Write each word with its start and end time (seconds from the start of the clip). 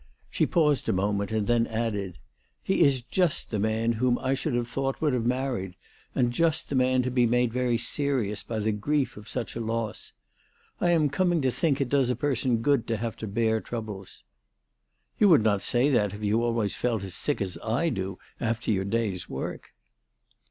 She 0.31 0.47
paused 0.47 0.89
a 0.89 0.93
moment, 0.93 1.31
and 1.31 1.45
then 1.45 1.67
added," 1.67 2.17
He 2.63 2.81
is 2.81 3.01
just 3.03 3.51
the 3.51 3.59
man 3.59 3.91
whom 3.91 4.17
I 4.17 4.33
should 4.33 4.55
have 4.55 4.67
thought 4.67 4.99
would 4.99 5.13
have 5.13 5.27
married, 5.27 5.75
and 6.15 6.33
just 6.33 6.69
the 6.69 6.73
man 6.75 7.03
to 7.03 7.11
be 7.11 7.27
made 7.27 7.53
very 7.53 7.77
serious 7.77 8.41
by 8.41 8.57
the 8.61 8.71
grief 8.71 9.15
of 9.15 9.29
such 9.29 9.55
a 9.55 9.59
loss. 9.59 10.13
I 10.79 10.89
am 10.89 11.09
coming 11.11 11.39
to 11.43 11.51
think 11.51 11.79
it 11.79 11.89
does 11.89 12.09
a 12.09 12.15
person 12.15 12.63
good 12.63 12.87
to 12.87 12.97
have 12.97 13.15
to 13.17 13.27
bear 13.27 13.61
troubles."" 13.61 14.23
You 15.19 15.29
would 15.29 15.43
not 15.43 15.61
say 15.61 15.87
that 15.89 16.15
if 16.15 16.23
you 16.23 16.41
always 16.43 16.73
felt 16.73 17.03
as 17.03 17.13
sick 17.13 17.39
as 17.39 17.59
I 17.63 17.89
do 17.89 18.17
after 18.39 18.71
your 18.71 18.85
day's 18.85 19.29
work." 19.29 19.71